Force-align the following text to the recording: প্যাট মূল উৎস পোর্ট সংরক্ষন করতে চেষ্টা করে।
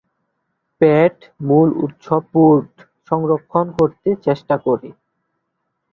প্যাট 0.81 1.17
মূল 1.47 1.69
উৎস 1.83 2.05
পোর্ট 2.31 2.71
সংরক্ষন 3.09 3.65
করতে 3.79 4.09
চেষ্টা 4.25 4.55
করে। 4.65 4.89